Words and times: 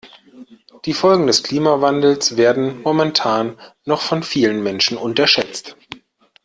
Die 0.85 0.95
Folgen 0.95 1.27
des 1.27 1.43
Klimawandels 1.43 2.35
werden 2.35 2.81
momentan 2.81 3.59
noch 3.85 4.01
von 4.01 4.23
vielen 4.23 4.63
Menschen 4.63 4.97
unterschätzt. 4.97 5.75